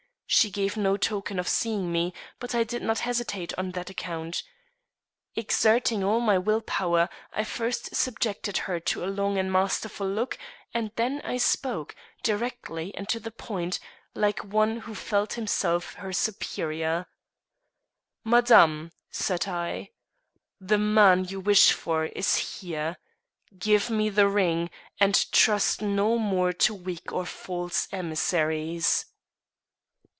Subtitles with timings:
[0.33, 4.43] She gave no token of seeing me; but I did not hesitate on that account.
[5.35, 10.37] Exerting all my will power, I first subjected her to a long and masterful look,
[10.73, 13.77] and then I spoke, directly and to the point,
[14.15, 17.07] like one who felt himself her superior,
[18.23, 19.89] "Madame," said I,
[20.61, 22.95] "the man you wish for is here.
[23.59, 29.07] Give me the ring, and trust no more to weak or false emissaries."